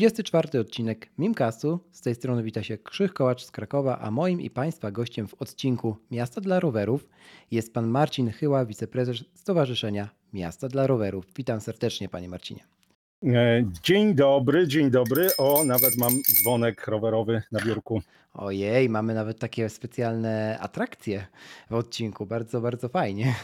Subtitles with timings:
[0.00, 1.80] Dwudziesty czwarty odcinek Mimcastu.
[1.92, 5.34] Z tej strony wita się Krzych Kołacz z Krakowa, a moim i Państwa gościem w
[5.34, 7.08] odcinku Miasta dla Rowerów
[7.50, 11.24] jest Pan Marcin Chyła, wiceprezes Stowarzyszenia Miasta dla Rowerów.
[11.36, 12.79] Witam serdecznie Panie Marcinie.
[13.26, 15.28] E, Dzień dobry, dzień dobry.
[15.38, 18.02] O, nawet mam dzwonek rowerowy na biurku.
[18.34, 21.26] Ojej, mamy nawet takie specjalne atrakcje
[21.70, 22.26] w odcinku.
[22.26, 23.34] Bardzo, bardzo fajnie.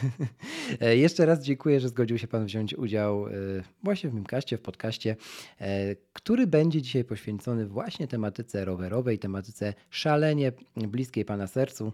[0.81, 3.31] E, Jeszcze raz dziękuję, że zgodził się Pan wziąć udział e,
[3.83, 5.15] właśnie w Mimkaście, w podcaście,
[6.13, 11.93] który będzie dzisiaj poświęcony właśnie tematyce rowerowej, tematyce szalenie bliskiej Pana sercu.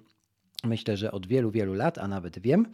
[0.64, 2.66] Myślę, że od wielu, wielu lat, a nawet wiem.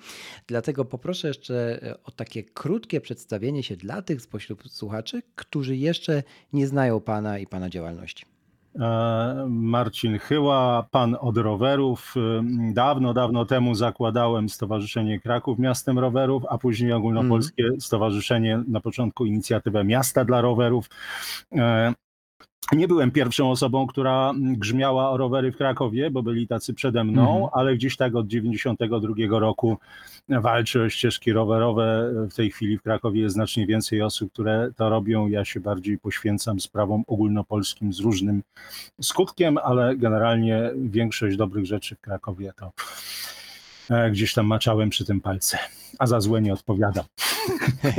[0.48, 6.24] Dlatego poproszę jeszcze e, o takie krótkie przedstawienie się dla tych spośród słuchaczy, którzy jeszcze
[6.54, 8.26] nie znają Pana i Pana działalności.
[8.80, 12.14] E, Marcin Chyła, pan od rowerów.
[12.18, 19.26] E, Dawno, dawno temu zakładałem Stowarzyszenie Kraków Miastem Rowerów, a później ogólnopolskie stowarzyszenie, na początku
[19.26, 20.90] inicjatywę Miasta dla Rowerów.
[22.72, 27.22] Nie byłem pierwszą osobą, która grzmiała o rowery w Krakowie, bo byli tacy przede mną,
[27.32, 27.50] Mhm.
[27.54, 29.78] ale gdzieś tak od 92 roku
[30.30, 32.12] walczę o ścieżki rowerowe.
[32.32, 35.28] W tej chwili w Krakowie jest znacznie więcej osób, które to robią.
[35.28, 38.44] Ja się bardziej poświęcam sprawom ogólnopolskim z różnym
[39.02, 42.72] skutkiem, ale generalnie większość dobrych rzeczy w Krakowie to
[44.12, 45.58] gdzieś tam maczałem przy tym palce,
[46.00, 47.06] a za złe nie odpowiadam.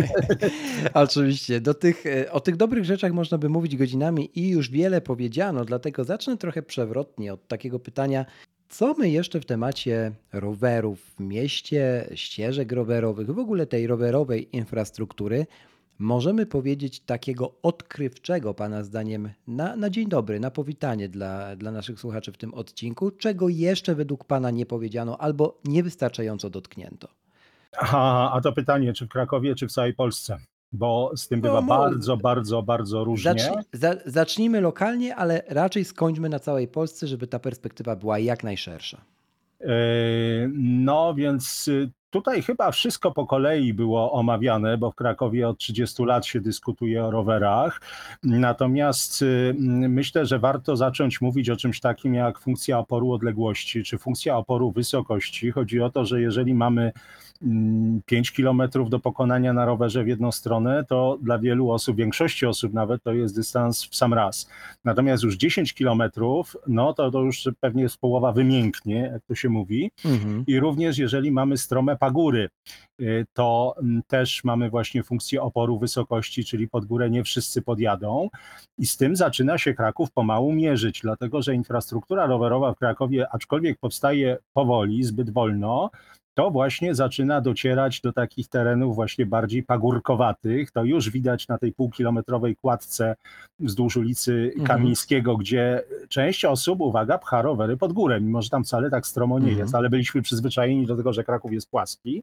[0.95, 5.01] Oczywiście, do tych, e, o tych dobrych rzeczach można by mówić godzinami i już wiele
[5.01, 8.27] powiedziano, dlatego zacznę trochę przewrotnie od takiego pytania,
[8.69, 15.47] co my jeszcze w temacie rowerów w mieście, ścieżek rowerowych, w ogóle tej rowerowej infrastruktury
[16.01, 22.01] możemy powiedzieć takiego odkrywczego, Pana zdaniem, na, na dzień dobry, na powitanie dla, dla naszych
[22.01, 27.09] słuchaczy w tym odcinku, czego jeszcze według Pana nie powiedziano albo niewystarczająco dotknięto?
[27.79, 30.39] Aha, a to pytanie, czy w Krakowie, czy w całej Polsce?
[30.73, 33.33] Bo z tym No, bywa mo- bardzo, bardzo, bardzo różnie.
[33.33, 38.45] Zacznij, za, zacznijmy lokalnie, ale raczej skończmy na całej Polsce, żeby ta perspektywa była jak
[38.45, 39.01] najszersza.
[39.61, 39.67] E,
[40.55, 46.05] No więc y, tutaj chyba wszystko po kolei było omawiane, bo w Krakowie od 30
[46.05, 47.81] lat się dyskutuje o rowerach.
[48.23, 49.55] Natomiast y,
[49.89, 54.71] myślę, że warto zacząć mówić o czymś takim jak funkcja oporu odległości, czy funkcja oporu
[54.71, 55.51] wysokości.
[55.51, 56.93] Chodzi o to, że jeżeli mamy
[58.07, 62.73] 5 kilometrów do pokonania na rowerze w jedną stronę, to dla wielu osób, większości osób
[62.73, 64.49] nawet, to jest dystans w sam raz.
[64.85, 69.49] Natomiast już 10 kilometrów, no to, to już pewnie jest połowa wymięknie, jak to się
[69.49, 69.91] mówi.
[70.05, 70.45] Mhm.
[70.47, 72.49] I również jeżeli mamy strome pagóry,
[73.01, 78.29] y, to mm, też mamy właśnie funkcję oporu wysokości, czyli pod górę nie wszyscy podjadą.
[78.79, 83.79] I z tym zaczyna się Kraków pomału mierzyć, dlatego że infrastruktura rowerowa w Krakowie, aczkolwiek
[83.79, 85.91] powstaje powoli, zbyt wolno,
[86.41, 90.71] to właśnie zaczyna docierać do takich terenów właśnie bardziej pagórkowatych.
[90.71, 93.17] To już widać na tej półkilometrowej kładce
[93.59, 94.67] wzdłuż ulicy Mhm.
[94.67, 99.39] Kamińskiego, gdzie część osób, uwaga, pcha rowery pod górę, mimo że tam wcale tak stromo
[99.39, 99.59] nie Mhm.
[99.59, 102.23] jest, ale byliśmy przyzwyczajeni do tego, że Kraków jest płaski.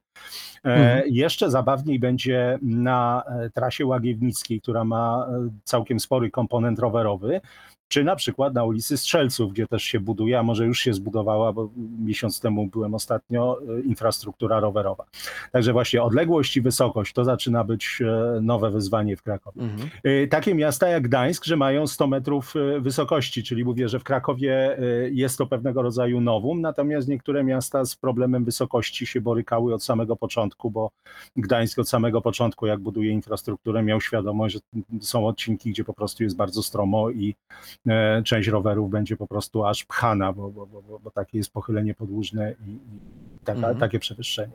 [0.66, 1.04] E, Mhm.
[1.08, 7.42] Jeszcze zabawniej będzie na e, trasie Łagiewnickiej, która ma e, całkiem spory komponent rowerowy,
[7.88, 11.54] czy na przykład na ulicy Strzelców, gdzie też się buduje, a może już się zbudowała,
[11.54, 15.06] bo miesiąc temu byłem ostatnio, e, infrastruktura rowerowa.
[15.52, 19.62] Także właśnie odległość i wysokość to zaczyna być e, nowe wyzwanie w Krakowie.
[19.62, 19.90] Mhm.
[20.06, 24.78] Y, Takie miasta jak Gdańsk, że mają 100 metrów wysokości, czyli mówię, że w Krakowie
[25.12, 30.16] jest to pewnego rodzaju nowum, natomiast niektóre miasta z problemem wysokości się borykały od samego
[30.16, 30.92] początku, bo
[31.36, 36.24] Gdańsk od samego początku, jak buduje infrastrukturę, miał świadomość, że są odcinki, gdzie po prostu
[36.24, 37.77] jest bardzo stromo i e,
[38.24, 41.94] część rowerów będzie po prostu aż pchana, bo, bo, bo, bo- bo takie jest pochylenie
[41.94, 42.80] podłużne i, i
[43.44, 43.78] taka, Mhm.
[43.78, 44.54] takie przewyższenie.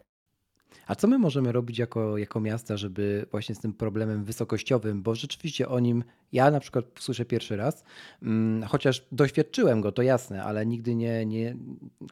[0.87, 5.15] A co my możemy robić jako, jako miasta, żeby właśnie z tym problemem wysokościowym, bo
[5.15, 7.85] rzeczywiście o nim ja na przykład słyszę pierwszy raz,
[8.23, 11.57] mm, chociaż doświadczyłem go, to jasne, ale nigdy nie, nie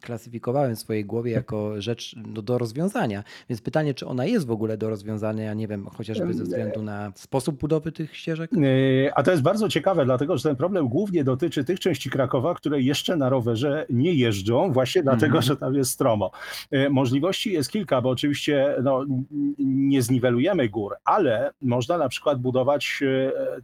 [0.01, 3.25] klasyfikowałem w swojej głowie jako rzecz no, do rozwiązania.
[3.49, 7.13] Więc pytanie, czy ona jest w ogóle do rozwiązania, nie wiem, chociażby ze względu na
[7.15, 8.51] sposób budowy tych ścieżek?
[8.53, 12.55] Yy, A to jest bardzo ciekawe, dlatego że ten problem głównie dotyczy tych części Krakowa,
[12.55, 15.43] które jeszcze na rowerze nie jeżdżą, właśnie dlatego, Mhm.
[15.43, 16.31] że tam jest stromo.
[16.71, 18.50] Yy, Możliwości jest kilka, bo oczywiście
[18.83, 19.25] no, n-
[19.59, 23.11] nie zniwelujemy gór, ale można na przykład budować takie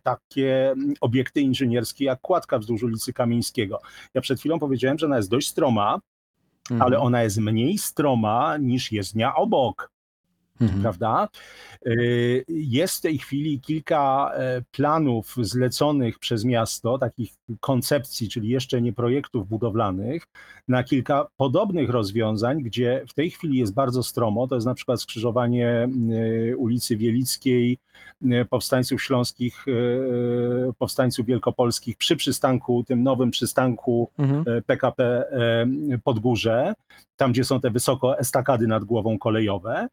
[0.02, 3.80] takie obiekty inżynierskie jak kładka wzdłuż ulicy Kamieńskiego.
[4.14, 6.00] Ja przed chwilą powiedziałem, że ona jest dość stroma,
[6.70, 6.82] Mhm.
[6.82, 9.90] ale ona jest mniej stroma niż jezdnia obok
[10.60, 10.82] Mhm.
[10.82, 11.28] prawda?
[11.86, 18.82] Y, Jest w tej chwili kilka e, planów zleconych przez miasto, takich koncepcji, czyli jeszcze
[18.82, 20.26] nie projektów budowlanych,
[20.68, 24.46] na kilka podobnych rozwiązań, gdzie w tej chwili jest bardzo stromo.
[24.46, 25.88] To jest na przykład skrzyżowanie
[26.50, 27.78] y, ulicy Wielickiej,
[28.24, 29.64] y, powstańców śląskich,
[30.78, 34.44] powstańców wielkopolskich przy przystanku, tym nowym przystanku Mhm.
[34.46, 36.74] e, PKP e, Podgórze,
[37.16, 39.88] tam gdzie są te wysoko estakady nad głową kolejowe.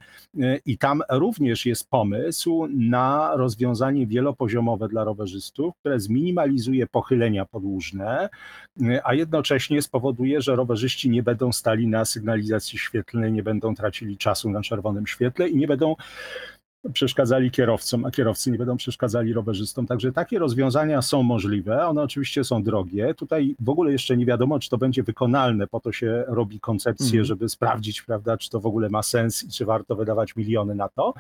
[0.66, 8.30] I tam również jest pomysł na rozwiązanie wielopoziomowe dla rowerzystów, które zminimalizuje pochylenia podłużne,
[9.04, 14.50] a jednocześnie spowoduje, że rowerzyści nie będą stali na sygnalizacji świetlnej, nie będą tracili czasu
[14.50, 15.96] na czerwonym świetle i nie będą
[16.94, 19.88] przeszkadzali kierowcom, a kierowcy nie będą przeszkadzali rowerzystom.
[19.88, 21.88] Także takie rozwiązania są możliwe.
[21.88, 23.14] One oczywiście są drogie.
[23.14, 25.68] Tutaj w ogóle jeszcze nie wiadomo, czy to będzie wykonalne.
[25.68, 27.26] Po to się robi koncepcję, Mhm.
[27.26, 30.90] żeby sprawdzić, prawda, czy to w ogóle ma sens i czy warto wydawać miliony na
[30.90, 31.14] to.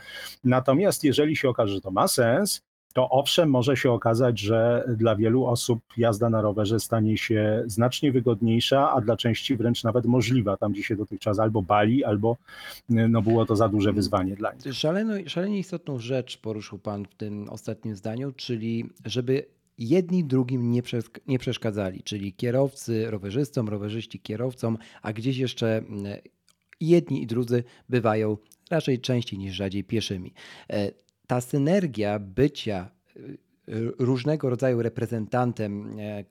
[0.43, 2.61] Natomiast jeżeli się okaże, że to ma sens,
[2.93, 8.11] to owszem, może się okazać, że dla wielu osób jazda na rowerze stanie się znacznie
[8.11, 12.37] wygodniejsza, a dla części wręcz nawet możliwa, tam gdzie się dotychczas albo bali, albo
[12.89, 14.73] no, było to za duże wyzwanie dla nich.
[14.73, 19.45] Szaleno, szalenie istotną rzecz poruszył Pan w tym ostatnim zdaniu, czyli żeby
[19.77, 20.81] jedni drugim nie,
[21.27, 26.03] nie przeszkadzali, czyli kierowcy rowerzystom, rowerzyści kierowcom, a gdzieś jeszcze mm,
[26.81, 28.37] jedni i drudzy bywają
[28.71, 30.33] raczej częściej niż rzadziej pieszymi.
[31.33, 33.37] Ta synergia bycia y,
[33.99, 36.23] różnego rodzaju reprezentantem e,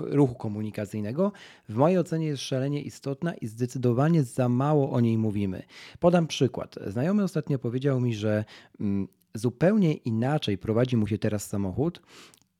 [0.00, 1.32] ruchu komunikacyjnego
[1.68, 5.62] w mojej ocenie jest szalenie istotna i zdecydowanie za mało o niej mówimy.
[6.00, 6.74] Podam przykład.
[6.86, 8.44] Znajomy ostatnio powiedział mi, że
[8.80, 12.02] mm, zupełnie inaczej prowadzi mu się teraz samochód,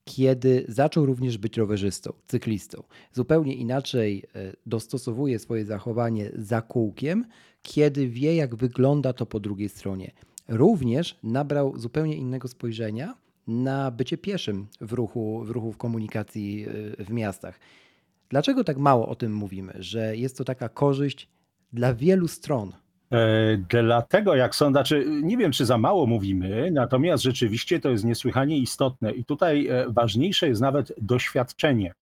[0.04, 2.82] kiedy zaczął również być rowerzystą, cyklistą.
[3.12, 7.24] Zupełnie inaczej e, dostosowuje swoje zachowanie za kółkiem,
[7.62, 10.12] kiedy wie, jak wygląda to po drugiej stronie.
[10.50, 13.14] Również nabrał zupełnie innego spojrzenia
[13.46, 16.66] na bycie pieszym w ruchu, w ruchu w komunikacji
[16.98, 17.60] e, w miastach.
[18.28, 21.28] Dlaczego tak mało o tym mówimy, że jest to taka korzyść
[21.72, 22.72] dla wielu stron?
[23.12, 28.04] E, Dlatego, jak są, znaczy, nie wiem, czy za mało mówimy, natomiast rzeczywiście to jest
[28.04, 31.92] niesłychanie istotne i tutaj e, ważniejsze jest nawet doświadczenie.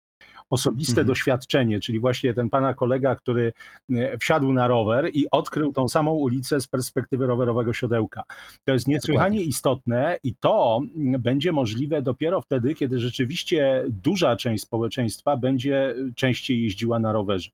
[0.50, 1.06] Osobiste Mhm.
[1.06, 3.52] doświadczenie, czyli właśnie ten pana kolega, który
[3.90, 8.22] e, wsiadł na rower i odkrył tą samą ulicę z perspektywy rowerowego siodełka.
[8.64, 14.62] To jest niesłychanie istotne i to mm, będzie możliwe dopiero wtedy, kiedy rzeczywiście duża część
[14.62, 17.50] społeczeństwa będzie częściej jeździła na rowerze.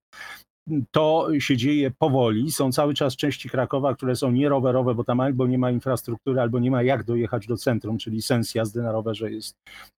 [0.91, 2.53] To się dzieje powoli.
[2.53, 6.59] Są cały czas części Krakowa, które są nierowerowe, bo tam albo nie ma infrastruktury, albo
[6.59, 9.57] nie ma jak dojechać do centrum, czyli sens jazdy na rowerze jest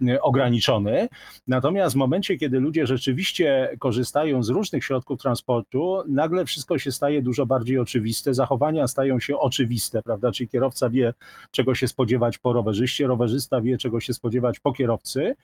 [0.09, 1.09] e, ograniczony.
[1.47, 7.23] Natomiast w momencie, kiedy ludzie rzeczywiście korzystają z różnych środków transportu, nagle wszystko się staje
[7.23, 10.33] dużo bardziej oczywiste, zachowania stają się oczywiste, prawda?
[10.33, 11.15] Czyli kierowca wie,
[11.51, 15.37] czego się spodziewać po rowerzyście, rowerzysta wie, czego się spodziewać po kierowcy.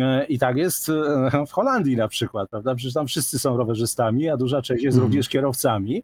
[0.00, 2.74] E, I tak jest e, w Holandii na przykład, prawda?
[2.74, 5.06] Przecież tam wszyscy są rowerzystami, a duża część jest Mhm.
[5.08, 6.02] również kierowcami.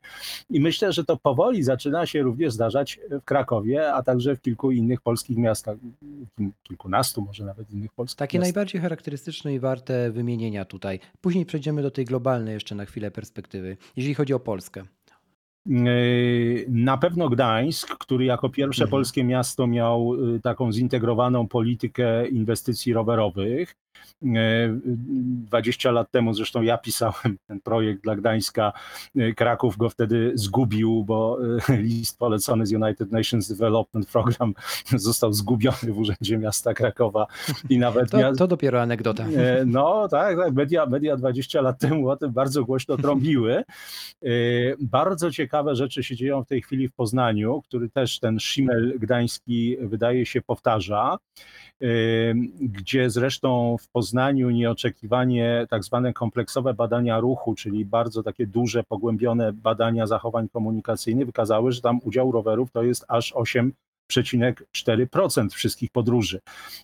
[0.51, 4.71] I myślę, że to powoli zaczyna się również zdarzać w Krakowie, a także w kilku
[4.71, 5.77] innych polskich miastach,
[6.39, 8.55] kil- kilkunastu może nawet innych polskich Takie miastach.
[8.55, 11.00] najbardziej charakterystyczne i warte wymienienia tutaj.
[11.21, 14.83] Później przejdziemy do tej globalnej jeszcze na chwilę perspektywy, jeżeli chodzi o Polskę.
[15.67, 18.90] Yy, Na pewno Gdańsk, który jako pierwsze Mhm.
[18.90, 23.75] polskie miasto miał y, taką zintegrowaną politykę inwestycji rowerowych.
[24.23, 28.73] Yy, 20 lat temu zresztą ja pisałem ten projekt dla Gdańska.
[29.37, 31.38] Kraków go wtedy zgubił, bo
[31.69, 34.54] y, list polecony z United Nations Development Program
[34.97, 37.26] został zgubiony w Urzędzie Miasta Krakowa
[37.69, 39.25] i nawet To, to dopiero anegdota.
[39.25, 40.54] E, No tak, tak.
[40.54, 43.52] Media, media 20 lat temu o tym bardzo głośno trąbiły.
[44.23, 44.28] E,
[44.80, 49.76] Bardzo ciekawe rzeczy się dzieją w tej chwili w Poznaniu, który też ten szimel gdański
[49.80, 51.19] wydaje się powtarza,
[51.83, 51.87] e,
[52.61, 59.52] gdzie zresztą w Poznaniu nieoczekiwanie tak zwane kompleksowe badania ruchu, czyli bardzo takie duże, pogłębione
[59.52, 63.73] badania zachowań komunikacyjnych wykazały, że tam udział rowerów to jest aż 8
[64.11, 66.40] 6,4% wszystkich podróży.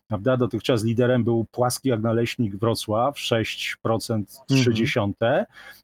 [0.09, 0.37] Prawda?
[0.37, 4.25] Dotychczas liderem był płaski jak naleśnik Wrocław, 6,3%.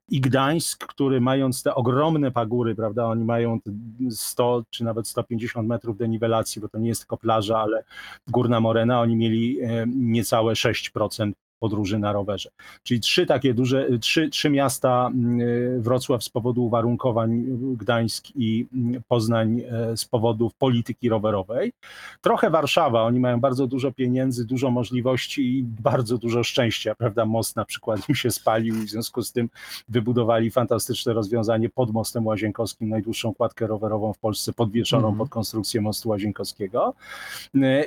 [0.09, 3.71] I Gdańsk, który mając te ogromne pagóry, prawda, oni mają te
[4.11, 7.85] 100 czy nawet 150 metrów deniwelacji, bo to nie jest tylko plaża, ale
[8.29, 12.51] górna morena, oni mieli e, niecałe 6% podróży na rowerze.
[12.83, 15.11] Czyli trzy takie duże, trzy, trzy miasta,
[15.79, 17.45] Wrocław z powodu uwarunkowań,
[17.77, 18.67] Gdańsk i
[19.09, 19.63] Poznań
[19.97, 21.73] z powodów polityki rowerowej.
[22.21, 27.27] Trochę Warszawa, oni mają bardzo dużo pieniędzy, dużo możliwości i bardzo dużo szczęścia, prawda?
[27.27, 29.49] Most na przykład im się spalił i w związku z tym
[29.89, 35.19] wybudowali fantastyczne rozwiązanie pod mostem Łazienkowskim, najdłuższą kładkę rowerową w Polsce, podwieszoną mm.
[35.19, 36.95] pod konstrukcję mostu Łazienkowskiego.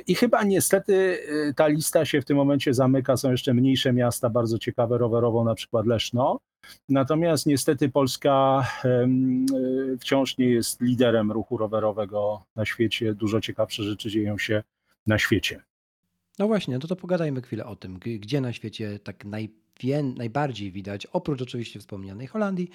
[0.06, 3.16] I chyba niestety y, ta lista się w tym momencie zamyka.
[3.16, 6.40] Są jeszcze mniejsze miasta, bardzo ciekawe rowerowo, na przykład Leszno.
[6.88, 13.14] Natomiast niestety Polska y, wciąż nie jest liderem ruchu rowerowego na świecie.
[13.14, 14.62] Dużo ciekawsze rzeczy dzieją się
[15.06, 15.62] na świecie.
[16.38, 19.50] No właśnie, no to, pogadajmy chwilę o tym, gdzie na świecie tak naj
[20.16, 22.70] najbardziej widać, oprócz oczywiście wspomnianej Holandii,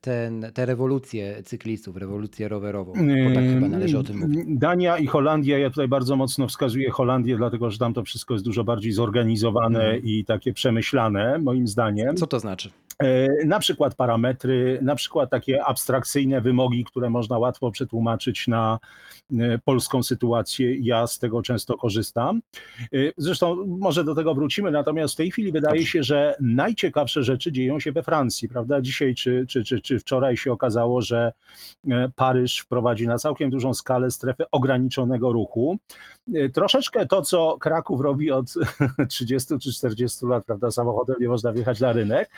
[0.00, 4.40] ten, te rewolucje cyklistów, rewolucję rowerową, bo tak chyba należy o tym mówić.
[4.46, 8.44] Dania i Holandia, ja tutaj bardzo mocno wskazuję Holandię, dlatego że tam to wszystko jest
[8.44, 10.02] dużo bardziej zorganizowane mm.
[10.04, 12.16] i takie przemyślane, moim zdaniem.
[12.16, 12.70] Co to znaczy?
[13.02, 18.78] E, na przykład parametry, na przykład takie abstrakcyjne wymogi, które można łatwo przetłumaczyć na
[19.32, 20.76] e, polską sytuację.
[20.76, 22.40] Ja z tego często korzystam.
[22.80, 27.52] E, zresztą może do tego wrócimy, natomiast w tej chwili wydaje się, że najciekawsze rzeczy
[27.52, 28.80] dzieją się we Francji, prawda?
[28.80, 31.32] Dzisiaj czy, czy, czy, czy wczoraj się okazało, że
[32.14, 35.78] Paryż wprowadzi na całkiem dużą skalę strefę ograniczonego ruchu.
[36.52, 38.54] Troszeczkę to, co Kraków robi od
[39.08, 40.70] 30 czy 40 lat, prawda?
[40.70, 42.30] Samochodem nie można wjechać na rynek.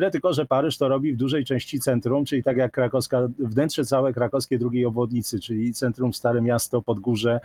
[0.00, 3.84] Tyle tylko, że Paryż to robi w dużej części centrum, czyli tak jak krakowska, wnętrze
[3.84, 7.40] całe krakowskiej drugiej obwodnicy, czyli centrum Stare Miasto, Podgórze.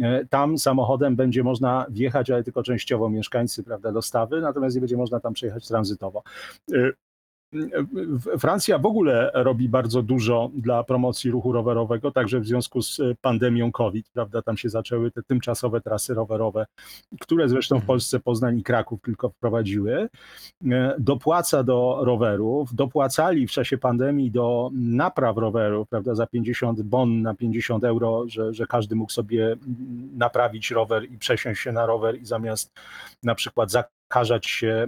[0.00, 4.96] E, tam samochodem będzie można wjechać, ale tylko częściowo mieszkańcy, prawda, dostawy, natomiast nie będzie
[4.96, 6.22] można tam przejechać tranzytowo.
[7.54, 13.00] E, Francja w ogóle robi bardzo dużo dla promocji ruchu rowerowego, także w związku z
[13.20, 16.66] pandemią COVID, prawda, tam się zaczęły te tymczasowe trasy rowerowe,
[17.20, 17.86] które zresztą w mhm.
[17.86, 20.08] Polsce Poznań i Kraków tylko wprowadziły.
[20.98, 27.34] Dopłaca do rowerów, dopłacali w czasie pandemii do napraw rowerów, prawda, za 50 bon na
[27.34, 29.56] 50 euro, że, że każdy mógł sobie
[30.16, 32.72] naprawić rower i przesiąść się na rower i zamiast
[33.22, 33.70] na przykład
[34.12, 34.86] zakażać się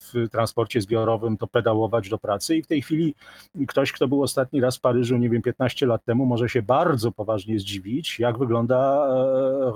[0.00, 2.56] w transporcie zbiorowym, to pedałować do pracy.
[2.56, 3.14] I w tej chwili
[3.68, 7.12] ktoś, kto był ostatni raz w Paryżu, nie wiem, 15 lat temu, może się bardzo
[7.12, 9.08] poważnie zdziwić, jak wygląda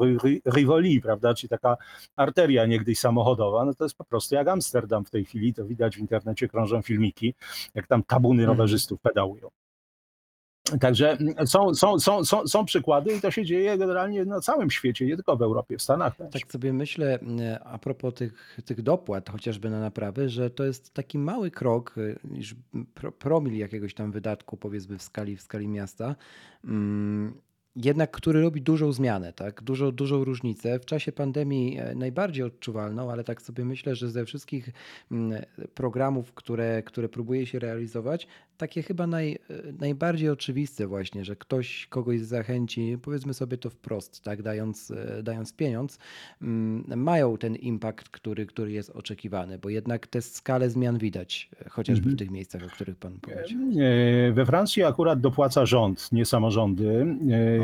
[0.00, 1.77] e, Rivoli, prawda, czyli taka
[2.17, 3.65] arteria niegdyś samochodowa.
[3.65, 6.83] No to jest po prostu jak Amsterdam w tej chwili, to widać w internecie, krążą
[6.83, 7.35] filmiki,
[7.75, 8.59] jak tam tabuny mhm.
[8.59, 9.49] rowerzystów pedałują.
[10.81, 15.07] Także są, są, są, są, są przykłady i to się dzieje generalnie na całym świecie,
[15.07, 16.33] nie tylko w Europie, w Stanach też.
[16.33, 17.19] Tak sobie myślę
[17.64, 22.55] a propos tych, tych dopłat, chociażby na naprawy, że to jest taki mały krok, niż
[23.19, 26.17] promil jakiegoś tam wydatku, powiedzmy w skali, w skali miasta,
[26.64, 27.35] mm,
[27.76, 29.62] jednak który robi dużą zmianę, tak?
[29.62, 30.79] dużą, dużą różnicę.
[30.79, 34.69] W czasie pandemii e, najbardziej odczuwalną, ale tak sobie myślę, że ze wszystkich
[35.11, 35.43] mm,
[35.75, 38.26] programów, które, które próbuje się realizować,
[38.61, 39.38] takie chyba naj,
[39.79, 45.52] najbardziej oczywiste właśnie, że ktoś kogoś zachęci, powiedzmy sobie to wprost, tak, dając, e, dając
[45.52, 45.99] pieniądz,
[46.43, 51.69] mm, mają ten impact, który, który jest oczekiwany, bo jednak tę skalę zmian widać, e,
[51.69, 52.17] chociażby w mhm.
[52.17, 53.59] tych miejscach, o których pan powiedział.
[54.29, 57.07] E, we Francji akurat dopłaca rząd, nie samorządy.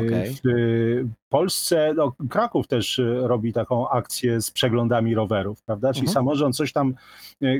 [0.05, 0.33] Okay.
[0.33, 5.93] W Polsce, no, Kraków też robi taką akcję z przeglądami rowerów, prawda?
[5.93, 6.13] Czyli mhm.
[6.13, 6.93] samorząd coś tam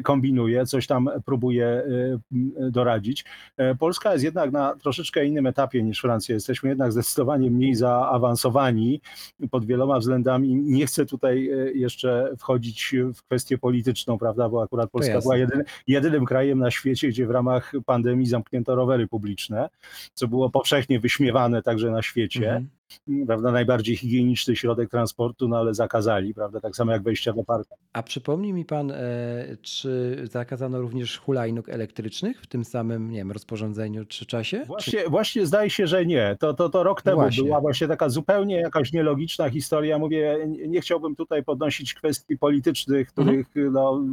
[0.04, 1.84] kombinuje, coś tam próbuje
[2.58, 3.26] doradzić.
[3.58, 6.36] E, Polska jest jednak na troszeczkę innym etapie niż Francja.
[6.36, 9.02] Jesteśmy jednak zdecydowanie mniej zaawansowani
[9.52, 10.56] pod wieloma względami.
[10.56, 16.26] Nie chcę tutaj jeszcze wchodzić w kwestię polityczną, prawda, bo akurat Polska była jedyny, jedynym
[16.26, 19.70] krajem na świecie, gdzie w ramach pandemii zamknięto rowery publiczne,
[20.14, 22.50] co było powszechnie wyśmiewane także na świecie.
[22.50, 22.77] Mhm
[23.28, 27.76] prawda, najbardziej higieniczny środek transportu, no ale zakazali, prawda, tak samo jak wejścia do parku.
[27.94, 28.96] A przypomni mi pan, e,
[29.62, 34.64] czy zakazano również hulajnóg elektrycznych w tym samym, nie wiem, rozporządzeniu czy czasie?
[34.68, 35.10] Właśnie, czy...
[35.10, 36.38] właśnie zdaje się, że nie.
[36.40, 37.44] To, to, to rok temu właśnie.
[37.44, 40.00] była właśnie taka zupełnie jakaś nielogiczna historia.
[40.00, 43.44] Mówię, nie chciałbym tutaj podnosić kwestii politycznych, mhm.
[43.46, 43.74] których mhm.
[43.74, 44.04] no,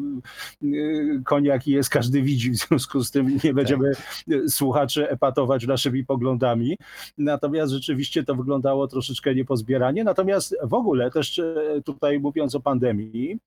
[1.24, 4.50] koniak jest, każdy widzi, w związku z tym nie będziemy tak.
[4.50, 6.76] słuchaczy epatować naszymi poglądami.
[7.18, 10.04] Natomiast rzeczywiście to wygląda wyglądało troszeczkę niepozbieranie.
[10.04, 11.54] Natomiast w ogóle też e,
[11.84, 13.38] tutaj mówiąc o pandemii,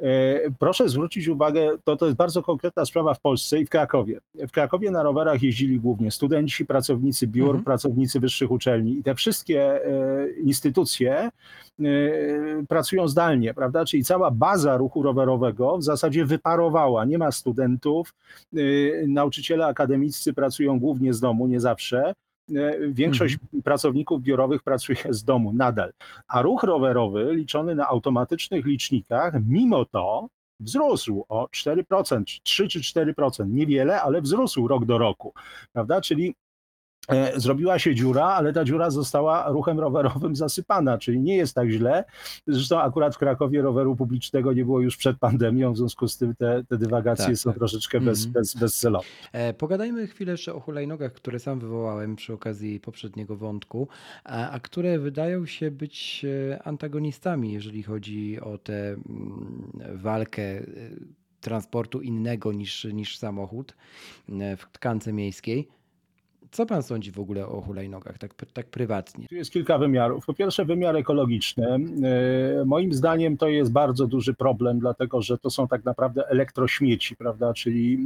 [0.00, 4.20] e, proszę zwrócić uwagę, to, to jest bardzo konkretna sprawa w Polsce i w Krakowie.
[4.34, 7.64] W Krakowie na rowerach jeździli głównie studenci, pracownicy biur, mhm.
[7.64, 11.30] pracownicy wyższych uczelni i te wszystkie e, instytucje
[12.68, 13.84] pracują zdalnie, prawda?
[13.84, 17.04] Czyli cała baza ruchu rowerowego w zasadzie wyparowała.
[17.04, 18.14] Nie ma studentów,
[19.08, 22.14] nauczyciele akademiccy pracują głównie z domu, nie zawsze
[22.50, 25.92] e, większość pracowników biurowych pracuje z domu nadal.
[26.28, 30.28] A ruch rowerowy liczony na automatycznych licznikach, mimo to
[30.60, 33.48] wzrósł o 4%, 3 czy 4%.
[33.48, 35.34] Niewiele, ale wzrósł rok do roku.
[35.72, 36.00] Prawda?
[36.00, 36.34] Czyli
[37.36, 42.04] zrobiła się dziura, ale ta dziura została ruchem rowerowym zasypana, czyli nie jest tak źle.
[42.46, 46.34] Zresztą akurat w Krakowie roweru publicznego nie było już przed pandemią, w związku z tym
[46.34, 47.58] te, te dywagacje tak, są tak.
[47.58, 48.32] troszeczkę bez, mm.
[48.32, 49.06] bez, bezcelowe.
[49.32, 53.88] E, pogadajmy chwilę jeszcze o hulajnogach, które sam wywołałem przy okazji poprzedniego wątku,
[54.24, 60.42] a, a które wydają się być e, antagonistami, jeżeli chodzi o tę mm, walkę
[61.40, 63.76] transportu innego niż, niż samochód
[64.28, 65.68] w tkance miejskiej.
[66.52, 69.28] Co pan sądzi w ogóle o hulajnogach, tak, tak prywatnie?
[69.28, 70.26] Tu jest kilka wymiarów.
[70.26, 71.66] Po pierwsze, wymiar ekologiczny.
[71.68, 77.16] E, moim zdaniem to jest bardzo duży problem, dlatego że to są tak naprawdę elektrośmieci,
[77.16, 77.54] prawda?
[77.54, 77.98] Czyli e,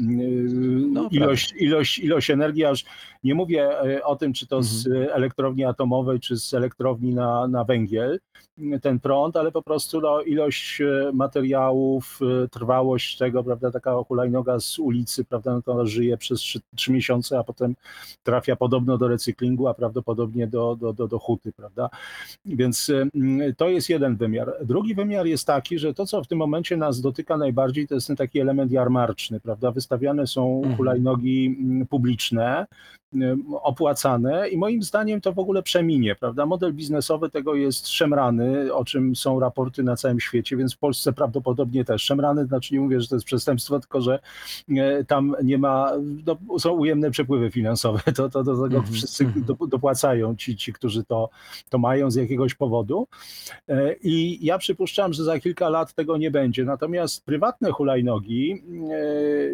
[0.92, 2.84] no, ilość, ilość, ilość energii, aż
[3.24, 5.08] nie mówię e, o tym, czy to z mhm.
[5.12, 8.20] elektrowni atomowej, czy z elektrowni na, na węgiel,
[8.82, 15.24] ten prąd, ale po prostu no, ilość materiałów, trwałość tego, prawda, taka hulajnoga z ulicy,
[15.24, 16.40] prawda, no to żyje przez
[16.74, 17.74] trzy, miesiące, a potem
[18.22, 21.90] trafia trafia podobno do recyklingu, a prawdopodobnie do, do, do, do huty, prawda?
[22.44, 24.52] Więc mm, to jest jeden wymiar.
[24.64, 28.06] Drugi wymiar jest taki, że to, co w tym momencie nas dotyka najbardziej, to jest
[28.06, 29.70] ten taki element jarmarczny, prawda?
[29.70, 30.76] Wystawiane są mhm.
[30.76, 32.66] hulajnogi mm, publiczne,
[33.62, 36.46] opłacane i moim zdaniem to w ogóle przeminie, prawda?
[36.46, 41.12] Model biznesowy tego jest szemrany, o czym są raporty na całym świecie, więc w Polsce
[41.12, 44.18] prawdopodobnie też szemrany, znaczy nie mówię, że to jest przestępstwo, tylko że
[44.76, 45.92] e, tam nie ma,
[46.26, 48.92] no, są ujemne przepływy finansowe, to, to do tego mm -hmm.
[48.92, 49.44] wszyscy mhm.
[49.68, 51.30] dopłacają ci, ci którzy to,
[51.70, 53.08] to mają z jakiegoś powodu
[53.68, 58.62] e, i ja przypuszczam, że za kilka lat tego nie będzie, natomiast prywatne hulajnogi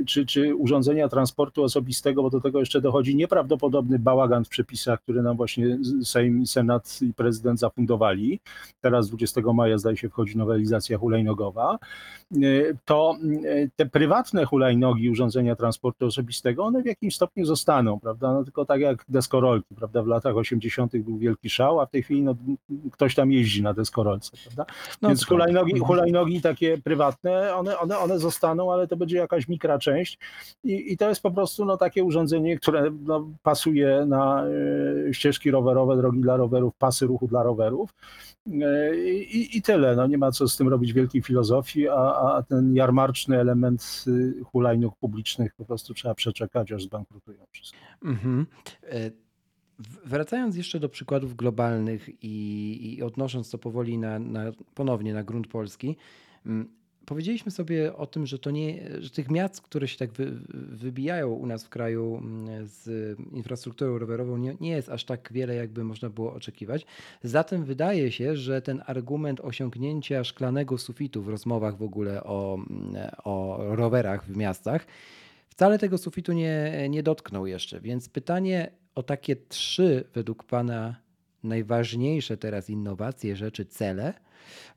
[0.07, 5.03] czy, czy urządzenia transportu osobistego, bo do tego jeszcze dochodzi nieprawdopodobnie prawdopodobny bałagan w przepisach,
[5.03, 8.41] który nam właśnie Sejm, Senat i prezydent zafundowali.
[8.81, 11.79] Teraz 20 maja zdaje się wchodzi nowelizacja hulajnogowa.
[12.85, 18.33] To e, te prywatne hulajnogi, urządzenia transportu osobistego, one w jakimś stopniu zostaną, prawda?
[18.33, 20.03] No tylko tak jak deskorolki, prawda?
[20.03, 20.97] W latach 80.
[20.97, 22.35] był wielki szał, a w tej chwili no,
[22.93, 24.75] ktoś tam jeździ na deskorolce, prawda?
[25.03, 25.87] No, Więc hulajnogi, mhm.
[25.87, 30.19] hulajnogi takie prywatne, one, one, one zostaną, ale to będzie jakaś mikra część
[30.65, 34.45] i, i to jest po prostu no, takie urządzenie, które no, pasuje na
[35.09, 37.95] e, ścieżki rowerowe, drogi dla rowerów, pasy ruchu dla rowerów.
[38.62, 39.97] E, I, I, tyle.
[39.97, 44.45] No, nie ma co z tym robić wielkiej filozofii, a, a ten jarmarczny element y,
[44.45, 47.79] hulajnóg publicznych po prostu trzeba przeczekać, aż zbankrutują wszystko.
[48.05, 48.47] Mhm.
[48.83, 49.11] E,
[50.05, 55.47] wracając jeszcze do przykładów globalnych i, i odnosząc to powoli na, na, ponownie na grunt
[55.47, 55.97] polski,
[57.07, 61.31] powiedzieliśmy sobie o tym, że to nie, że tych miast, które się tak wy, wybijają
[61.31, 65.85] u nas w kraju mm, z infrastrukturą rowerową nie, nie jest aż tak wiele, jakby
[65.85, 66.87] można było oczekiwać.
[67.23, 73.11] Zatem wydaje się, że ten argument osiągnięcia szklanego sufitu w rozmowach w ogóle o, mm,
[73.25, 74.87] o rowerach w miastach
[75.49, 77.81] wcale tego sufitu nie, nie dotknął jeszcze.
[77.81, 80.97] Więc pytanie o takie trzy według Pana
[81.43, 84.15] najważniejsze teraz innowacje, rzeczy, cele,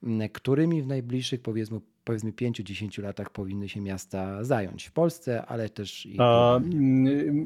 [0.03, 5.69] mm, którymi w najbliższych powiedzmy powiedzmy 5-10 latach powinny się miasta zająć w Polsce, ale
[5.69, 6.17] też i.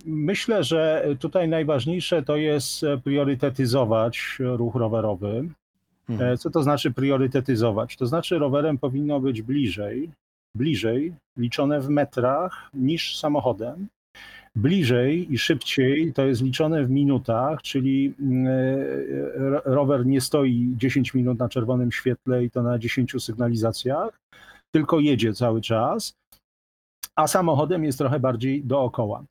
[0.06, 5.50] Myślę, że tutaj najważniejsze to jest priorytetyzować ruch rowerowy.
[6.10, 6.34] Mhm.
[6.34, 7.98] E, co to znaczy priorytetyzować?
[7.98, 10.10] To znaczy rowerem powinno być bliżej,
[10.56, 13.88] bliżej, liczone w metrach niż samochodem.
[14.56, 18.14] Bliżej i szybciej to jest liczone w minutach, czyli
[18.46, 24.20] e, rower nie stoi 10 minut na czerwonym świetle i to na 10 sygnalizacjach,
[24.72, 26.14] tylko jedzie cały czas,
[27.16, 29.24] a samochodem jest trochę bardziej dookoła.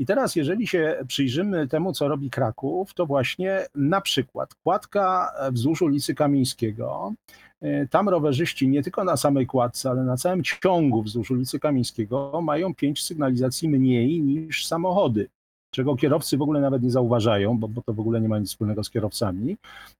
[0.00, 5.82] I teraz, jeżeli się przyjrzymy temu, co robi Kraków, to właśnie na przykład kładka wzdłuż
[5.82, 7.12] ulicy Kamińskiego.
[7.60, 12.40] E, tam rowerzyści nie tylko na samej kładce, ale na całym ciągu wzdłuż ulicy Kamińskiego
[12.42, 15.28] mają pięć sygnalizacji mniej niż samochody
[15.70, 18.48] czego kierowcy w ogóle nawet nie zauważają, bo, bo to w ogóle nie ma nic
[18.48, 19.56] wspólnego z kierowcami.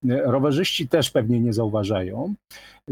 [0.09, 2.35] E, rowerzyści też pewnie nie zauważają.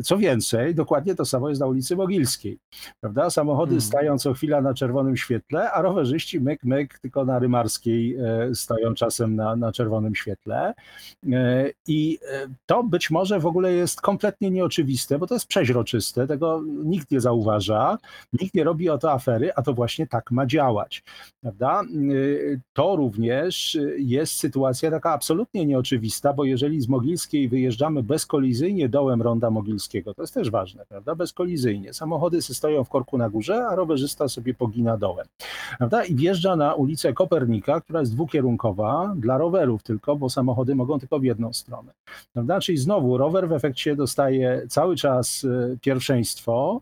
[0.04, 2.58] Co więcej, dokładnie to samo jest na ulicy Mogilskiej.
[3.00, 3.30] Prawda?
[3.30, 3.80] Samochody hmm.
[3.80, 8.94] stają co chwila na czerwonym świetle, a rowerzyści myk, myk, tylko na Rymarskiej e, stoją
[8.94, 10.74] czasem na, na czerwonym świetle.
[11.32, 12.18] E, I
[12.66, 17.20] to być może w ogóle jest kompletnie nieoczywiste, bo to jest przeźroczyste, tego nikt nie
[17.20, 17.98] zauważa,
[18.32, 21.04] nikt nie robi o to afery, a to właśnie tak ma działać.
[21.40, 21.82] Prawda?
[22.78, 29.22] To również y, jest sytuacja taka absolutnie nieoczywista, bo jeżeli z Mogilskiej wyjeżdżamy bezkolizyjnie dołem
[29.22, 31.14] Ronda Mogilskiego, to jest też ważne, prawda?
[31.14, 31.94] Bezkolizyjnie.
[31.94, 35.26] Samochody stoją w korku na górze, a rowerzysta sobie pogina dołem.
[35.78, 36.04] Prawda?
[36.04, 41.18] I wjeżdża na ulicę Kopernika, która jest dwukierunkowa dla rowerów tylko, bo samochody mogą tylko
[41.18, 41.92] w jedną stronę.
[42.32, 42.60] Prawda?
[42.60, 46.80] Czyli znowu rower w efekcie dostaje cały czas y, pierwszeństwo,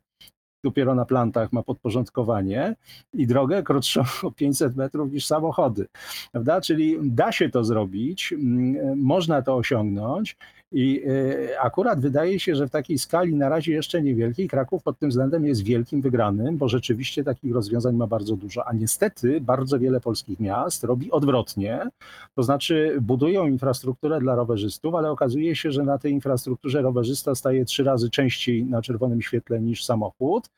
[0.66, 2.74] dopiero na plantach ma podporządkowanie
[3.14, 5.87] i drogę krótszą o 500 metrów niż samochody.
[6.33, 6.61] Prawda?
[6.61, 10.37] Czyli da się to zrobić, mm, można to osiągnąć
[10.77, 14.99] i e, akurat wydaje się, że w takiej skali na razie jeszcze niewielkiej Kraków pod
[14.99, 18.69] tym względem jest wielkim wygranym, bo rzeczywiście takich rozwiązań ma bardzo dużo.
[18.69, 21.89] A niestety bardzo wiele polskich miast robi odwrotnie,
[22.35, 27.65] to znaczy budują infrastrukturę dla rowerzystów, ale okazuje się, że na tej infrastrukturze rowerzysta staje
[27.65, 30.51] trzy razy częściej na czerwonym świetle niż samochód.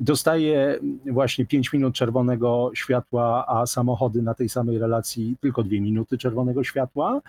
[0.00, 0.78] Dostaje
[1.10, 6.64] właśnie 5 minut czerwonego światła, a samochody na tej samej relacji tylko 2 minuty czerwonego
[6.64, 7.20] światła.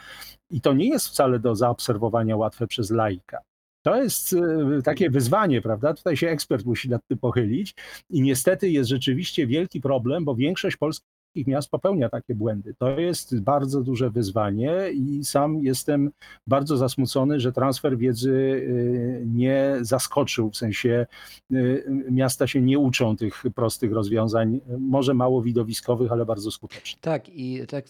[0.51, 3.41] I to nie jest wcale do zaobserwowania łatwe przez laika.
[3.85, 5.93] To jest e, takie wyzwanie, prawda?
[5.93, 7.75] Tutaj się ekspert musi nad tym pochylić
[8.09, 12.73] i niestety jest rzeczywiście wielki problem, bo większość polskich miast popełnia takie błędy.
[12.77, 16.11] To jest bardzo duże wyzwanie i sam jestem
[16.47, 21.05] bardzo zasmucony, że transfer wiedzy y, nie zaskoczył, w sensie
[21.51, 27.01] y, miasta się nie uczą tych prostych rozwiązań, może mało widowiskowych, ale bardzo skutecznych.
[27.01, 27.85] Tak, i tak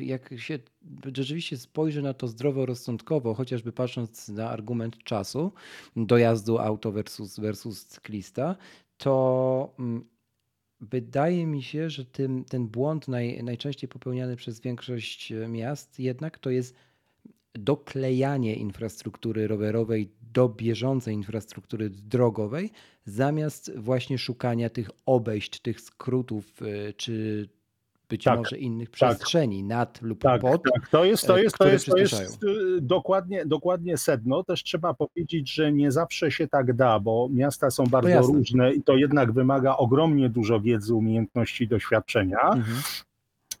[0.00, 0.58] jak się
[1.14, 5.52] rzeczywiście spojrzy na to zdroworozsądkowo, chociażby patrząc na argument czasu,
[5.96, 8.56] dojazdu auto versus, versus cyklista,
[8.96, 10.04] to mm,
[10.90, 16.38] Wydaje mi się, że tym, ten błąd naj, najczęściej popełniany przez większość e, miast jednak
[16.38, 16.74] to jest
[17.54, 22.70] doklejanie infrastruktury rowerowej do bieżącej infrastruktury drogowej,
[23.04, 27.48] zamiast właśnie szukania tych obejść, tych skrótów e, czy
[28.12, 28.94] być tak, może innych tak.
[28.94, 30.62] przestrzeni nad lub tak, pod.
[30.74, 34.44] Tak, to jest, to e, jest, to jest, to jest y, dokładnie, dokładnie sedno.
[34.44, 38.82] Też trzeba powiedzieć, że nie zawsze się tak da, bo miasta są bardzo różne i
[38.82, 42.40] to jednak wymaga ogromnie dużo wiedzy, umiejętności, doświadczenia.
[42.40, 42.76] Mhm.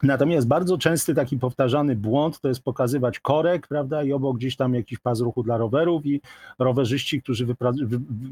[0.02, 4.74] Natomiast bardzo częsty taki powtarzany błąd to jest pokazywać korek, prawda, i obok gdzieś tam
[4.74, 6.20] jakiś pas ruchu dla rowerów i
[6.58, 7.46] rowerzyści, którzy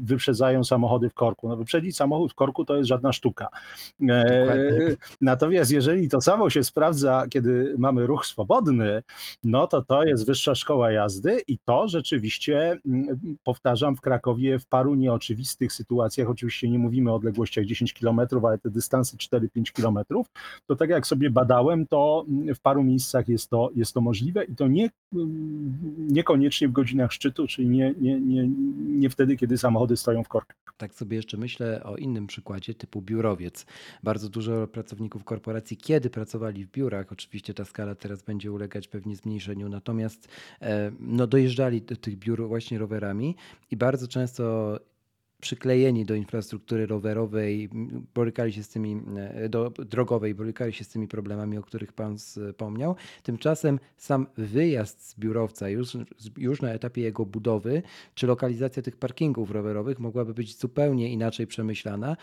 [0.01, 1.49] wyprzedzają samochody w korku.
[1.49, 3.47] No wyprzedzić samochód w korku to jest żadna sztuka.
[4.09, 4.55] E,
[5.21, 9.03] natomiast jeżeli to samo się sprawdza, kiedy mamy ruch swobodny,
[9.43, 14.65] no to to jest wyższa szkoła jazdy i to rzeczywiście, mm, powtarzam, w Krakowie w
[14.65, 19.99] paru nieoczywistych sytuacjach, oczywiście nie mówimy o odległościach 10 km, ale te dystanse 4-5 km,
[20.67, 21.29] to tak jak sobie
[21.63, 24.89] badamy to w paru miejscach jest to, jest to możliwe i to nie,
[25.97, 28.47] niekoniecznie w godzinach szczytu, czyli nie, nie, nie,
[28.87, 30.57] nie wtedy, kiedy samochody stoją w korkach.
[30.77, 33.65] Tak sobie jeszcze myślę o innym przykładzie typu biurowiec.
[34.03, 39.15] Bardzo dużo pracowników korporacji, kiedy pracowali w biurach, oczywiście ta skala teraz będzie ulegać pewnie
[39.15, 40.27] zmniejszeniu, natomiast
[40.61, 43.35] e, no, dojeżdżali do tych biur właśnie rowerami
[43.71, 44.77] i bardzo często
[45.41, 47.69] przyklejeni do infrastruktury rowerowej,
[48.13, 52.17] borykali się z tymi, e, do, drogowej, borykali się z tymi problemami, o których Pan
[52.17, 52.95] wspomniał.
[53.23, 55.97] Tymczasem sam wyjazd z biurowca już,
[56.37, 57.81] już na etapie jego budowy,
[58.15, 62.17] czy lokalizacja tych parkingów rowerowych mogłaby być zupełnie inaczej przemyślana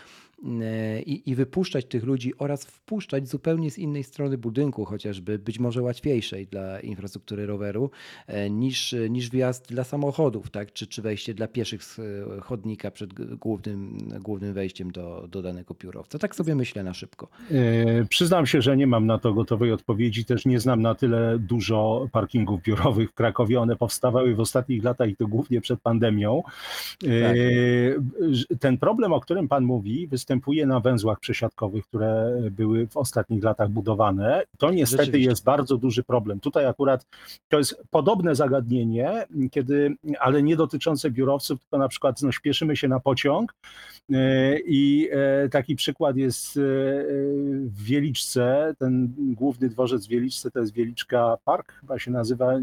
[1.07, 5.83] i, i wypuszczać tych ludzi oraz wpuszczać zupełnie z innej strony budynku, chociażby być może
[5.83, 7.91] łatwiejszej dla infrastruktury roweru,
[8.27, 10.73] e, niż, niż wjazd dla samochodów, tak?
[10.73, 12.01] czy, czy wejście dla pieszych z
[12.43, 16.19] chodnika przed głównym, głównym wejściem do, do danego biurowca.
[16.19, 17.29] Tak sobie myślę na szybko.
[17.51, 20.25] E, przyznam się, że nie mam na to gotowej odpowiedzi.
[20.25, 23.61] Też nie znam na tyle dużo parkingów biurowych w Krakowie.
[23.61, 26.43] One powstawały w ostatnich latach i to głównie przed pandemią.
[27.05, 27.37] E, tak.
[28.61, 33.69] Ten problem, o którym Pan mówi, występuje na węzłach przesiadkowych, które były w ostatnich latach
[33.69, 34.43] budowane.
[34.59, 36.41] To niestety jest bardzo duży problem.
[36.41, 37.07] Tutaj akurat
[37.49, 42.89] to jest podobne zagadnienie, kiedy, ale nie dotyczące biurowców, tylko na przykład no, śpieszymy się
[42.89, 43.55] na pociąg.
[44.13, 46.61] E, I e, taki przykład jest e,
[47.65, 52.59] w Wieliczce, ten główny dworzec w Wieliczce to jest Wieliczka Park, chyba się nazywa,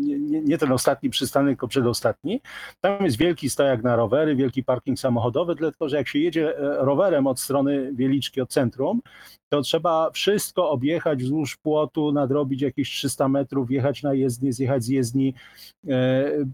[0.00, 2.40] nie, nie, nie ten ostatni przystanek, tylko przedostatni.
[2.80, 7.07] Tam jest wielki stojak na rowery, wielki parking samochodowy, tylko że jak się jedzie rowerem
[7.26, 9.00] od strony Wieliczki, od centrum,
[9.48, 14.88] to trzeba wszystko objechać wzdłuż płotu, nadrobić jakieś 300 metrów, wjechać na jezdnię, zjechać z
[14.88, 15.34] jezdni,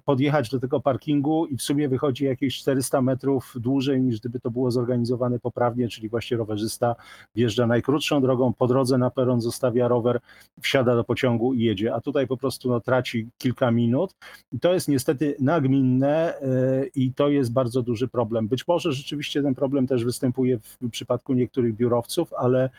[0.04, 4.50] podjechać do tego parkingu i w sumie wychodzi jakieś 400 metrów dłużej niż gdyby to
[4.50, 6.96] było zorganizowane poprawnie, czyli właśnie rowerzysta
[7.34, 10.20] wjeżdża najkrótszą drogą, po drodze na peron zostawia rower,
[10.62, 14.14] wsiada do pociągu i jedzie, a tutaj po prostu no, traci kilka minut.
[14.52, 18.48] I to jest niestety nagminne e, i to jest bardzo duży problem.
[18.48, 22.70] Być może rzeczywiście ten problem też występuje w przypadku niektórych biurowców, ale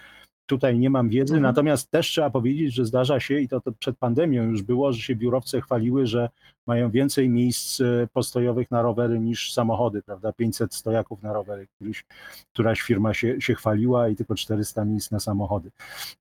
[0.45, 1.43] tutaj nie mam wiedzy, Mhm.
[1.43, 5.01] natomiast też trzeba powiedzieć, że zdarza się i to, to przed pandemią już było, że
[5.01, 6.29] się biurowce chwaliły, że
[6.67, 10.33] mają więcej miejsc e, postojowych na rowery niż samochody, prawda?
[10.33, 11.67] 500 stojaków na rowery.
[11.75, 12.05] Któryś,
[12.53, 15.71] któraś firma się, się chwaliła i tylko 400 miejsc na samochody.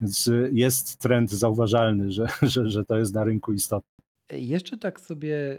[0.00, 3.93] Więc e, jest trend zauważalny, że, że, że to jest na rynku istotne.
[4.32, 5.58] Jeszcze tak sobie e,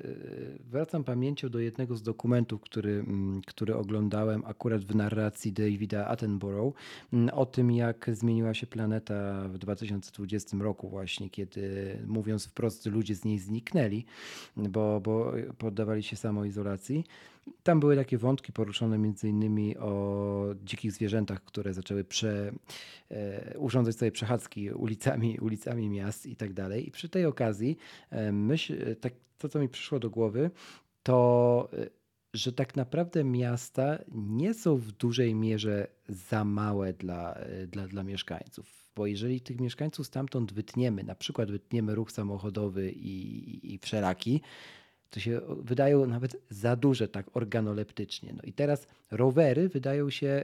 [0.59, 6.75] wracam pamięcią do jednego z dokumentów, który, mm, który oglądałem akurat w narracji Davida Attenborough
[7.13, 13.15] mm, o tym, jak zmieniła się planeta w 2020 roku właśnie, kiedy mówiąc wprost ludzie
[13.15, 14.05] z niej zniknęli,
[14.57, 17.03] bo, bo poddawali się samoizolacji.
[17.63, 22.51] Tam były takie wątki poruszone między innymi o dzikich zwierzętach, które zaczęły prze,
[23.11, 26.87] e, urządzać sobie przechadzki ulicami, ulicami miast i tak dalej.
[26.87, 27.77] I przy tej okazji
[28.09, 30.51] e, myśl, tak, to, co mi przyszło do głowy,
[31.03, 31.89] to e,
[32.33, 38.03] że tak naprawdę miasta nie są w dużej mierze za małe dla, e, dla, dla
[38.03, 38.91] mieszkańców.
[38.95, 44.41] Bo jeżeli tych mieszkańców stamtąd wytniemy, na przykład wytniemy ruch samochodowy i, i wszelaki,
[45.15, 48.33] to się wydają nawet za duże tak organoleptycznie.
[48.33, 50.43] No i teraz rowery wydają się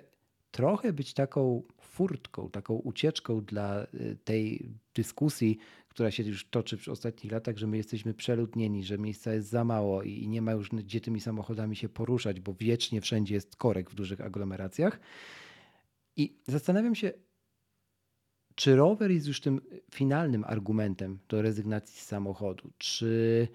[0.52, 5.58] trochę być taką furtką, taką ucieczką dla y, tej dyskusji,
[5.90, 9.64] która się już toczy w ostatnich latach, że my jesteśmy przeludnieni, że miejsca jest za
[9.64, 13.90] mało i nie ma już gdzie tymi samochodami się poruszać, bo wiecznie wszędzie jest korek
[13.90, 15.00] w dużych aglomeracjach.
[16.16, 17.12] I zastanawiam się,
[18.56, 19.62] czy rower jest już tym
[19.94, 22.72] finalnym argumentem do rezygnacji z samochodu?
[22.78, 23.48] Czy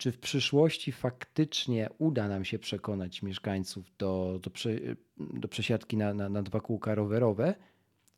[0.00, 4.70] czy w przyszłości faktycznie uda nam się przekonać mieszkańców do, do, prze,
[5.16, 7.54] do przesiadki na, na, na dwa kółka rowerowe,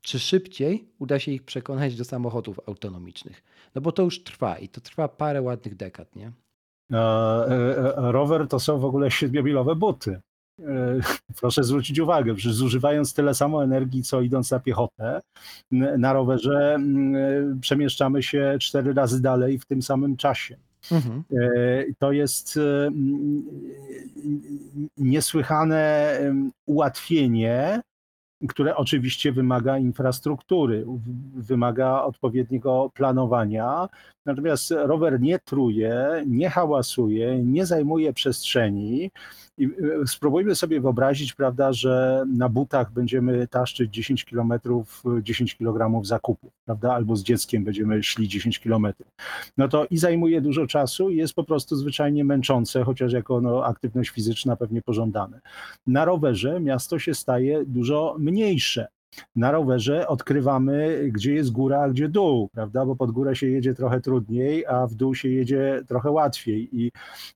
[0.00, 3.42] czy szybciej uda się ich przekonać do samochodów autonomicznych?
[3.74, 6.32] No bo to już trwa i to trwa parę ładnych dekad, nie?
[6.92, 10.20] E, e, rower to są w ogóle siedmiomilowe buty.
[10.60, 11.00] E,
[11.40, 15.20] proszę zwrócić uwagę, że zużywając tyle samo energii, co idąc na piechotę,
[15.98, 16.78] na rowerze
[17.60, 20.56] przemieszczamy się cztery razy dalej w tym samym czasie.
[20.90, 21.24] Mhm.
[21.32, 22.90] E, to jest e,
[24.96, 26.18] niesłychane
[26.66, 27.82] ułatwienie,
[28.48, 30.86] które oczywiście wymaga infrastruktury,
[31.34, 33.88] wymaga odpowiedniego planowania.
[34.26, 39.10] Natomiast rower nie truje, nie hałasuje, nie zajmuje przestrzeni.
[39.58, 44.52] I e, spróbujmy sobie wyobrazić, prawda, że na butach będziemy taszczyć 10 km,
[45.22, 48.86] 10 kg zakupów, prawda, albo z dzieckiem będziemy szli 10 km.
[49.56, 53.64] No to i zajmuje dużo czasu i jest po prostu zwyczajnie męczące, chociaż jako no,
[53.64, 55.40] aktywność fizyczna pewnie pożądane.
[55.86, 58.88] Na rowerze miasto się staje dużo mniejsze
[59.36, 62.86] na rowerze odkrywamy, gdzie jest góra, a gdzie dół, prawda?
[62.86, 66.68] Bo pod górę się jedzie trochę trudniej, a w dół się jedzie trochę łatwiej.
[66.72, 66.92] I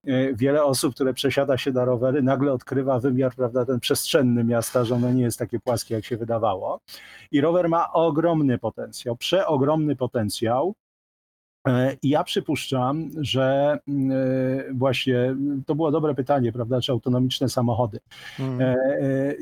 [0.06, 4.84] e, wiele osób, które przesiada się na rowery, nagle odkrywa wymiar, prawda, ten przestrzenny miasta,
[4.84, 6.80] że ono nie jest takie płaskie, jak się wydawało.
[7.32, 10.74] I rower ma ogromny potencjał, przeogromny potencjał.
[11.66, 17.48] E, I ja przypuszczam, że mm, e, właśnie to było dobre pytanie, prawda, czy autonomiczne
[17.48, 18.00] samochody.
[18.36, 18.76] Hmm.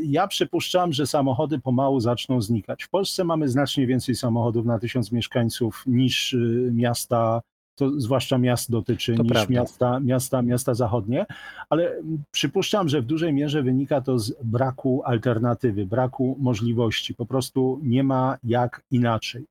[0.05, 2.85] Ja przypuszczam, że samochody pomału zaczną znikać.
[2.85, 6.37] W Polsce mamy znacznie więcej samochodów na tysiąc mieszkańców niż
[6.73, 7.41] miasta
[7.75, 11.27] to zwłaszcza miast dotyczy, to niż miasta, miasta, miasta zachodnie,
[11.71, 11.93] ale
[12.33, 17.15] przypuszczam, że w dużej mierze wynika to z braku alternatywy, braku możliwości.
[17.15, 19.45] Po prostu nie ma jak inaczej.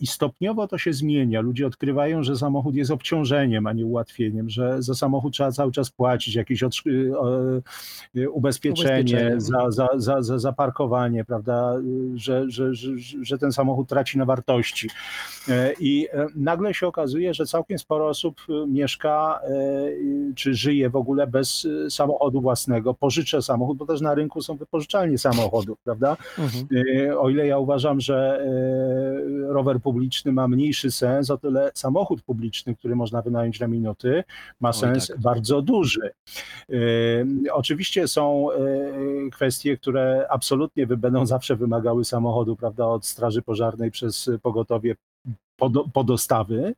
[0.00, 1.40] I stopniowo to się zmienia.
[1.40, 5.90] Ludzie odkrywają, że samochód jest obciążeniem, a nie ułatwieniem, że za samochód trzeba cały czas
[5.90, 6.70] płacić jakieś y,
[8.30, 9.40] ubezpieczenie, ubezpieczenie.
[9.40, 11.74] Za, za, za, za, za parkowanie, prawda,
[12.14, 12.90] że, że, że,
[13.22, 14.90] że ten samochód traci na wartości.
[15.48, 19.40] E, I e, nagle się okazuje, że całkiem sporo osób e, mieszka
[20.36, 25.18] czy żyje w ogóle bez samochodu własnego, pożycza samochód, bo też na rynku są wypożyczalnie
[25.18, 26.16] samochodów, prawda?
[26.38, 26.66] Mhm.
[27.18, 28.46] O ile ja uważam, że
[29.48, 34.24] rower publiczny ma mniejszy sens, o tyle samochód publiczny, który można wynająć na minuty,
[34.60, 35.20] ma sens tak.
[35.20, 36.10] bardzo duży.
[37.52, 38.48] Oczywiście są
[39.32, 44.96] kwestie, które absolutnie będą zawsze wymagały samochodu, prawda, od straży pożarnej przez pogotowie
[45.92, 46.74] po dostawy,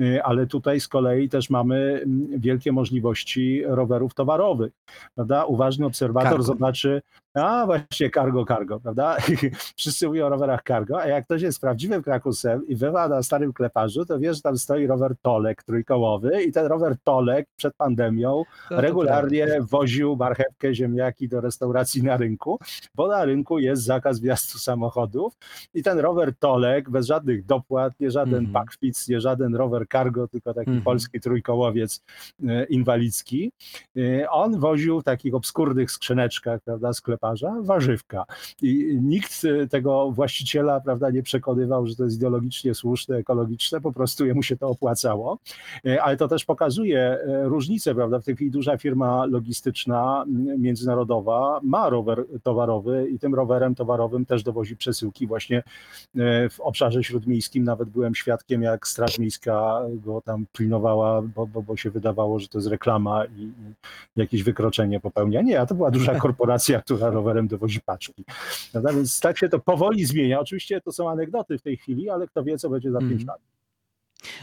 [0.00, 4.72] y, ale tutaj z kolei też mamy mm, wielkie możliwości rowerów towarowych.
[5.14, 5.44] Prawda?
[5.44, 6.44] Uważny obserwator cargo.
[6.44, 7.02] zobaczy,
[7.34, 9.16] a właśnie cargo, cargo, prawda?
[9.76, 13.52] Wszyscy mówią o rowerach cargo, a jak ktoś jest prawdziwym krakusem i bywa na starym
[13.52, 18.44] kleparzu, to wie, że tam stoi rower Tolek trójkołowy i ten rower Tolek przed pandemią
[18.70, 22.58] no regularnie woził marchewkę, ziemniaki do restauracji na rynku,
[22.94, 25.36] bo na rynku jest zakaz wjazdu samochodów
[25.74, 28.64] i ten rower Tolek bez żadnych dopłat, nie żaden Mhm.
[28.64, 30.84] Buckfitz, nie żaden rower cargo, tylko taki Mhm.
[30.84, 32.02] polski trójkołowiec
[32.48, 33.52] e, inwalidzki.
[33.96, 38.24] E, On woził w takich obskurnych skrzyneczkach, prawda, skleparza, warzywka.
[38.62, 43.92] I nikt e, tego właściciela, prawda, nie przekonywał, że to jest ideologicznie słuszne, ekologiczne, po
[43.92, 45.38] prostu jemu się to opłacało.
[46.02, 50.24] Ale to też pokazuje różnicę, prawda, w tej chwili duża firma logistyczna
[50.58, 55.62] międzynarodowa ma rower towarowy i tym rowerem towarowym też dowozi przesyłki właśnie
[56.50, 57.64] w obszarze śródmiejskim.
[57.64, 62.48] Nawet byłem świadkiem, jak Straż Miejska go tam pilnowała, bo, bo, bo się wydawało, że
[62.48, 63.52] to jest reklama i, i
[64.16, 65.42] jakieś wykroczenie popełnia.
[65.42, 68.24] Nie, a to była duża korporacja, która rowerem dowozi paczki.
[68.72, 68.92] Prawda?
[68.92, 70.40] Więc tak się to powoli zmienia.
[70.40, 73.26] Oczywiście to są anegdoty w tej chwili, ale kto wie, co będzie za pięć Mhm.
[73.28, 73.40] lat.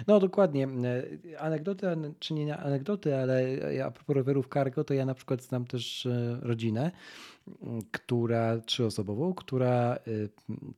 [0.08, 0.68] No dokładnie.
[0.68, 3.46] E, Anegdoty, ane- czy nie anegdoty, ale
[3.86, 6.92] a propos rowerów cargo, to ja na przykład znam też e, rodzinę,
[7.92, 10.00] która trzyosobową, która e,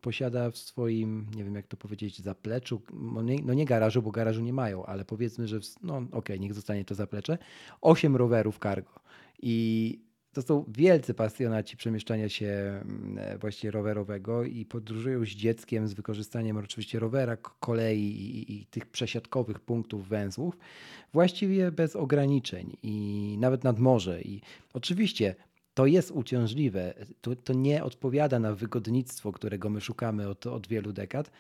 [0.01, 4.41] posiada w swoim, nie wiem jak to powiedzieć, zapleczu, no nie, no garażu, bo garażu
[4.41, 7.37] nie mają, ale powiedzmy, że w, no okej, niech zostanie to zaplecze,
[7.81, 8.91] osiem rowerów cargo.
[9.41, 9.99] I
[10.33, 15.93] to są wielcy pasjonaci przemieszczania się mm, e, właśnie rowerowego i podróżują z dzieckiem z
[15.93, 20.57] wykorzystaniem oczywiście rowera, kolei i, i tych przesiadkowych punktów węzłów,
[21.13, 24.21] właściwie bez ograniczeń i nawet nad morze.
[24.21, 24.41] I
[24.73, 25.35] oczywiście
[25.73, 30.93] to jest uciążliwe, to, to nie odpowiada na wygodnictwo, którego my szukamy od, od wielu
[30.93, 31.31] dekad,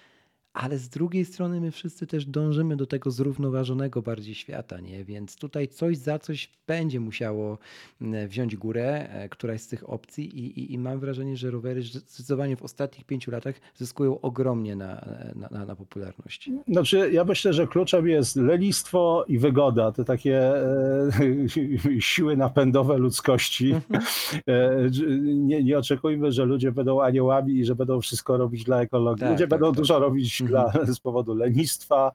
[0.53, 5.03] ale z drugiej strony my wszyscy też dążymy do tego zrównoważonego bardziej świata, nie?
[5.03, 7.57] Więc tutaj coś za coś będzie musiało
[8.01, 11.81] m, wziąć górę, e, któraś z tych opcji i, i, i mam wrażenie, że rowery
[11.81, 15.05] zdecydowanie w ostatnich pięciu latach zyskują ogromnie na,
[15.51, 16.53] na, na, popularności.
[16.67, 21.09] Znaczy, ja myślę, że kluczem jest lenistwo i wygoda, te takie e,
[21.99, 23.71] siły napędowe ludzkości.
[23.71, 24.03] Mhm.
[24.47, 24.89] E,
[25.23, 29.21] nie, nie oczekujmy, że ludzie będą aniołami i że będą wszystko robić dla ekologii.
[29.21, 29.77] Tak, ludzie tak, będą tak.
[29.77, 32.11] dużo robić Dla, z powodu lenistwa,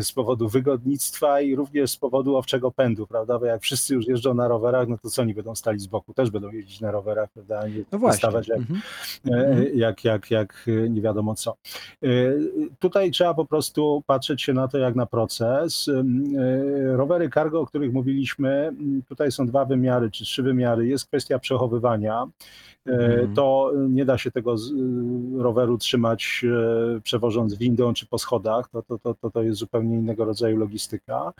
[0.00, 3.38] z powodu wygodnictwa i również z powodu owczego pędu, prawda?
[3.38, 6.14] Bo jak wszyscy już jeżdżą na rowerach, no to co oni będą stali z boku?
[6.14, 7.68] Też będą jeździć na rowerach, prawda?
[7.68, 8.12] Nie No właśnie.
[8.16, 8.80] wystawać jak Mhm.
[9.30, 9.78] e, Mhm.
[9.78, 11.56] jak, jak, jak e, nie wiadomo co.
[12.02, 12.06] E,
[12.78, 15.90] Tutaj trzeba po prostu patrzeć się na to jak na proces.
[16.96, 18.72] Rowery cargo, o których mówiliśmy,
[19.08, 20.86] tutaj są dwa wymiary czy trzy wymiary.
[20.86, 22.26] Jest kwestia przechowywania.
[22.86, 23.34] Mhm.
[23.34, 24.56] To nie da się tego
[25.38, 26.44] roweru trzymać
[27.02, 28.68] przewożąc windą czy po schodach.
[28.68, 31.32] To, to, to, to, to jest zupełnie innego rodzaju logistyka.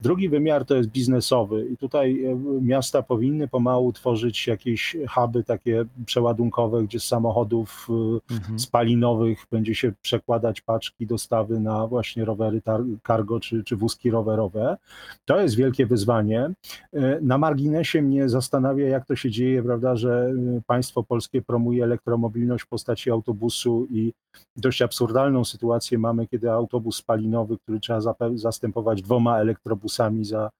[0.00, 5.84] Drugi wymiar to jest biznesowy i tutaj e, miasta powinny pomału tworzyć jakieś huby takie
[6.06, 8.58] przeładunkowe, gdzie z samochodów e, Mhm.
[8.58, 12.62] spalinowych będzie się przekładać paczki, dostawy na właśnie rowery
[13.06, 14.76] cargo czy, czy wózki rowerowe.
[15.24, 16.50] To jest wielkie wyzwanie.
[16.92, 20.32] E, Na marginesie mnie zastanawia, jak to się dzieje, prawda, że
[20.66, 24.12] państwo polskie promuje elektromobilność w postaci autobusu i
[24.56, 28.00] dość absurdalną sytuację mamy, kiedy autobus spalinowy, który trzeba
[28.34, 30.50] zastępować dwoma elektrobusami za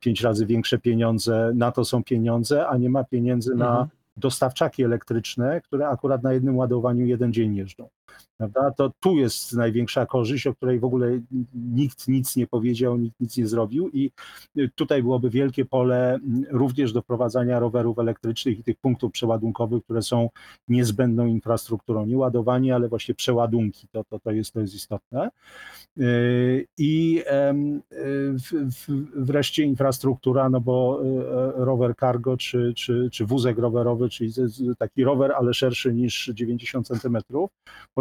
[0.00, 3.88] pięć razy większe pieniądze, na to są pieniądze, a nie ma pieniędzy na Mhm.
[4.16, 7.88] dostawczaki elektryczne, które akurat na jednym ładowaniu jeden dzień jeżdżą.
[8.36, 8.70] Prawda?
[8.70, 11.20] To tu jest największa korzyść, o której w ogóle
[11.54, 14.10] nikt nic nie powiedział, nikt nic nie zrobił i
[14.74, 16.18] tutaj byłoby wielkie pole
[16.50, 20.28] również do wprowadzania rowerów elektrycznych i tych punktów przeładunkowych, które są
[20.68, 22.06] niezbędną infrastrukturą.
[22.06, 25.30] Nie ładowanie, ale właśnie przeładunki, to, to, to, jest, to jest istotne.
[25.96, 34.08] Yy, I yy, wreszcie infrastruktura, no bo yy, rower cargo czy, czy, czy wózek rowerowy,
[34.08, 34.32] czyli
[34.78, 37.18] taki rower, ale szerszy niż 90 cm.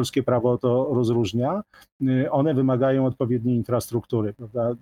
[0.04, 1.64] Polskie prawo to rozróżnia.
[2.00, 4.76] Yy, One wymagają odpowiedniej infrastruktury, prawda?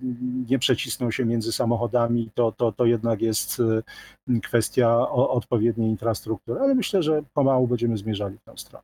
[0.50, 3.60] Nie przecisną się między samochodami, to, to, to jednak jest
[4.28, 8.84] yy, kwestia odpowiedniej infrastruktury, ale myślę, że pomału będziemy zmierzali w tę stronę.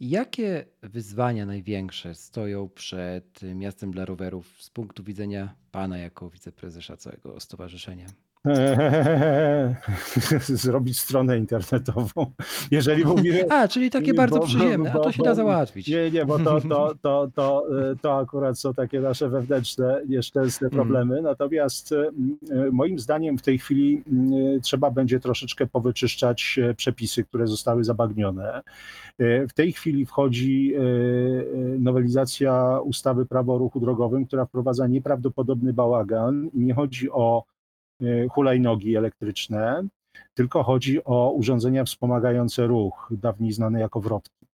[0.00, 7.40] Jakie wyzwania największe stoją przed miastem dla rowerów z punktu widzenia pana jako wiceprezesa całego
[7.40, 8.06] stowarzyszenia?
[10.46, 12.26] Zrobić stronę internetową.
[12.70, 13.52] Jeżeli mówimy.
[13.52, 15.88] A, czyli takie bardzo bo- bo- przyjemne, a bo- to się bo- da załatwić.
[15.88, 20.66] Nie, nie, bo to, to, to, to, y, to akurat są takie nasze wewnętrzne, nieszczęsne
[20.66, 20.82] Mhm.
[20.82, 21.22] problemy.
[21.22, 21.96] Natomiast y,
[22.66, 24.02] y, moim zdaniem w tej chwili
[24.62, 28.62] trzeba będzie troszeczkę powyczyszczać przepisy, które zostały zabagnione.
[29.18, 30.74] W tej chwili wchodzi
[31.78, 37.44] nowelizacja ustawy Prawo o ruchu drogowym, która wprowadza nieprawdopodobny bałagan nie chodzi o
[38.30, 39.82] hulajnogi elektryczne,
[40.34, 44.46] tylko chodzi o urządzenia wspomagające ruch, dawniej znane jako wrotki.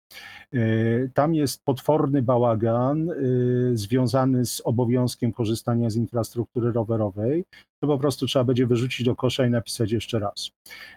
[0.53, 7.45] Y, Tam jest potworny bałagan y, związany z obowiązkiem korzystania z infrastruktury rowerowej.
[7.79, 10.51] To po prostu trzeba będzie wyrzucić do kosza i napisać jeszcze raz.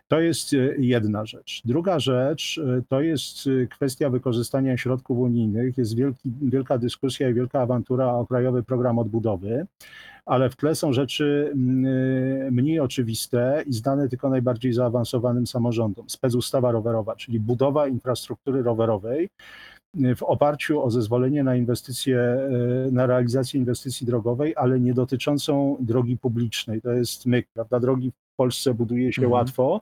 [0.08, 1.62] To jest y, jedna rzecz.
[1.64, 5.78] Druga rzecz y, to jest y, kwestia wykorzystania środków unijnych.
[5.78, 9.66] Jest wielki, wielka dyskusja i wielka awantura o Krajowy Program Odbudowy,
[10.26, 16.10] ale w tle są rzeczy mm, mniej oczywiste i znane tylko najbardziej zaawansowanym samorządom.
[16.10, 19.28] Specustawa rowerowa, czyli budowa infrastruktury rowerowej
[19.94, 22.18] w oparciu o zezwolenie na inwestycje,
[22.88, 26.82] y, na realizację inwestycji drogowej, ale nie dotyczącą drogi publicznej.
[26.82, 27.80] To jest myk, prawda?
[27.80, 29.32] Drogi w Polsce buduje się Mhm.
[29.32, 29.80] łatwo,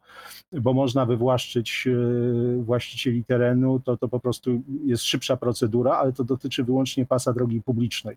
[0.53, 6.25] bo można wywłaszczyć y, właścicieli terenu, to, to po prostu jest szybsza procedura, ale to
[6.25, 8.17] dotyczy wyłącznie pasa drogi publicznej.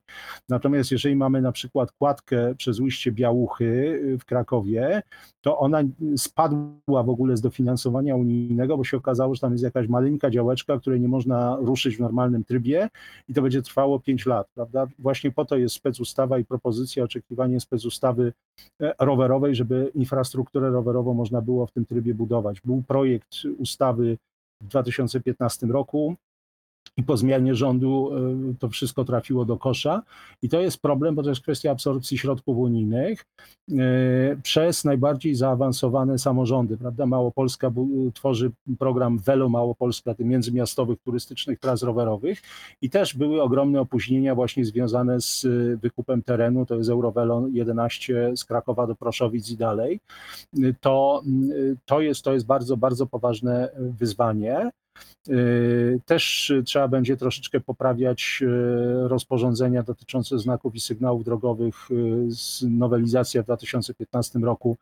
[0.49, 5.03] Natomiast jeżeli mamy na przykład kładkę przez ujście Białuchy y, w Krakowie,
[5.41, 5.83] to ona
[6.17, 10.79] spadła w ogóle z dofinansowania unijnego, bo się okazało, że tam jest jakaś maleńka działeczka,
[10.79, 12.89] której nie można ruszyć w normalnym trybie
[13.27, 14.87] i to będzie trwało 5 lat, prawda?
[14.99, 18.52] Właśnie po to jest specustawa i propozycja, oczekiwanie specustawy e,
[18.99, 22.61] rowerowej, żeby infrastrukturę rowerową można było w tym trybie budować.
[22.61, 24.17] Był projekt ustawy
[24.61, 26.15] w 2015 roku
[26.97, 28.11] i po zmianie rządu
[28.51, 30.03] y, to wszystko trafiło do kosza.
[30.41, 33.25] I to jest problem, bo to jest kwestia absorpcji środków unijnych
[33.71, 33.75] y,
[34.43, 36.77] przez najbardziej zaawansowane samorządy.
[36.77, 37.05] Prawda?
[37.05, 42.41] Małopolska bu- tworzy program Velo Małopolska, tych międzymiastowych turystycznych tras rowerowych
[42.81, 48.31] i też były ogromne opóźnienia właśnie związane z y, wykupem terenu, to jest Eurovelo 11
[48.35, 49.99] z Krakowa do Proszowic i dalej.
[50.57, 51.21] Y, To,
[51.51, 54.71] y, to, jest, to jest bardzo, bardzo poważne y, wyzwanie.
[55.29, 61.91] Y, Też trzeba będzie troszeczkę poprawiać y, rozporządzenia dotyczące znaków i sygnałów drogowych.
[61.91, 64.77] Y, z- Nowelizacja w 2015 roku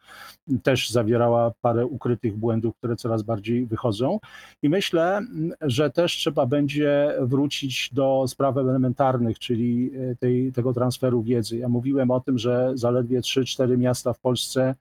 [0.63, 4.19] też zawierała parę ukrytych błędów, które coraz bardziej wychodzą.
[4.63, 5.21] I myślę,
[5.61, 11.57] że też trzeba będzie wrócić do spraw elementarnych, czyli tej, tego transferu wiedzy.
[11.57, 14.75] Ja mówiłem o tym, że zaledwie 3-4 miasta w Polsce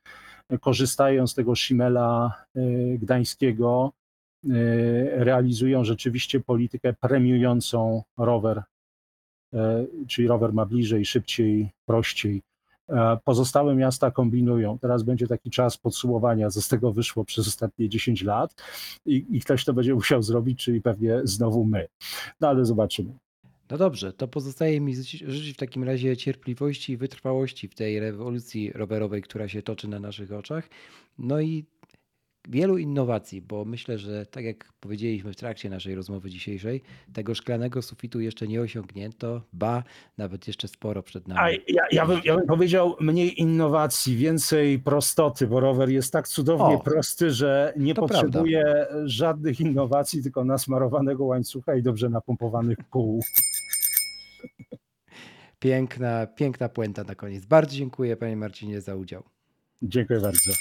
[0.61, 3.93] korzystają z tego szimela y, gdańskiego
[5.12, 8.62] realizują rzeczywiście politykę premiującą rower,
[9.55, 9.59] y,
[10.07, 12.43] czyli rower ma bliżej, szybciej, prościej.
[12.88, 14.78] E, Pozostałe miasta kombinują.
[14.78, 18.55] Teraz będzie taki czas podsumowania, co z tego wyszło przez ostatnie 10 lat
[19.07, 21.88] i, i ktoś to będzie musiał zrobić, czyli pewnie znowu my.
[22.41, 23.12] No ale zobaczymy.
[23.70, 28.72] No dobrze, to pozostaje mi życzyć w takim razie cierpliwości i wytrwałości w tej rewolucji
[28.72, 30.68] rowerowej, która się toczy na naszych oczach.
[31.18, 31.64] No i
[32.49, 36.82] wielu innowacji, bo myślę, że tak jak powiedzieliśmy w trakcie naszej rozmowy dzisiejszej,
[37.12, 39.84] tego szklanego sufitu jeszcze nie osiągnięto, ba,
[40.18, 41.59] nawet jeszcze sporo przed A nami.
[41.68, 46.74] ja, ja, bym, ja bym powiedział mniej innowacji, więcej prostoty, bo rower jest tak cudownie
[46.76, 48.26] O, prosty, że nie to prawda.
[48.26, 53.20] potrzebuje żadnych innowacji, tylko nasmarowanego łańcucha i dobrze napompowanych kół.
[55.59, 57.47] Piękna, piękna puenta na koniec.
[57.47, 59.22] Bardzo dziękuję Panie Marcinie za udział.
[59.82, 60.53] Dziękuję bardzo.